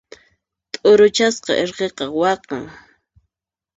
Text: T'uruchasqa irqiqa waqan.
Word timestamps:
T'uruchasqa 0.73 1.53
irqiqa 1.63 2.05
waqan. 2.19 2.63